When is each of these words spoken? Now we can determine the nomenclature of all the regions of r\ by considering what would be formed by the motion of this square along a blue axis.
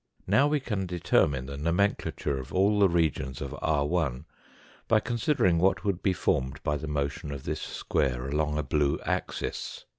Now 0.25 0.47
we 0.47 0.59
can 0.59 0.87
determine 0.87 1.45
the 1.45 1.57
nomenclature 1.57 2.39
of 2.39 2.51
all 2.51 2.79
the 2.79 2.89
regions 2.89 3.39
of 3.39 3.55
r\ 3.61 4.11
by 4.87 4.99
considering 4.99 5.59
what 5.59 5.83
would 5.83 6.01
be 6.01 6.11
formed 6.11 6.59
by 6.63 6.77
the 6.77 6.87
motion 6.87 7.31
of 7.31 7.43
this 7.43 7.61
square 7.61 8.27
along 8.27 8.57
a 8.57 8.63
blue 8.63 8.99
axis. 9.05 9.85